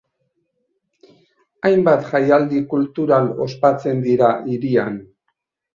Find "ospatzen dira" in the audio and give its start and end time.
3.47-4.37